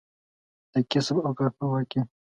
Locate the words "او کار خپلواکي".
1.25-1.99